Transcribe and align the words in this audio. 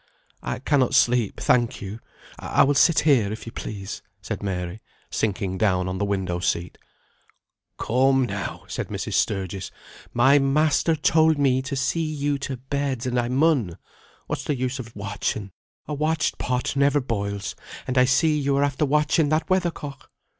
"I 0.41 0.57
cannot 0.57 0.95
sleep, 0.95 1.39
thank 1.39 1.79
you. 1.79 1.99
I 2.39 2.63
will 2.63 2.73
sit 2.73 3.01
here, 3.01 3.31
if 3.31 3.45
you 3.45 3.51
please," 3.51 4.01
said 4.19 4.41
Mary, 4.41 4.81
sinking 5.11 5.59
down 5.59 5.87
on 5.87 5.99
the 5.99 6.05
window 6.05 6.39
seat. 6.39 6.79
"Come, 7.77 8.25
now," 8.25 8.63
said 8.67 8.87
Mrs. 8.87 9.13
Sturgis, 9.13 9.69
"my 10.11 10.39
master 10.39 10.95
told 10.95 11.37
me 11.37 11.61
to 11.61 11.75
see 11.75 12.01
you 12.01 12.39
to 12.39 12.57
bed, 12.57 13.05
and 13.05 13.19
I 13.19 13.27
mun. 13.27 13.77
What's 14.25 14.43
the 14.45 14.55
use 14.55 14.79
of 14.79 14.95
watching? 14.95 15.51
A 15.87 15.93
watched 15.93 16.39
pot 16.39 16.75
never 16.75 16.99
boils, 16.99 17.55
and 17.85 17.95
I 17.95 18.05
see 18.05 18.39
you 18.39 18.57
are 18.57 18.63
after 18.63 18.87
watching 18.87 19.29
that 19.29 19.47
weather 19.51 19.69
cock. 19.69 20.09